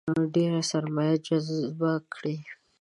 ډېره 0.33 0.61
سرمایه 0.71 1.15
جذبه 1.25 1.91
کړي. 2.13 2.35